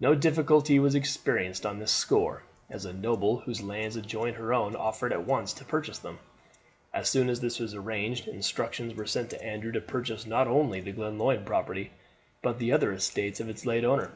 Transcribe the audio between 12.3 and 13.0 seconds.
but the other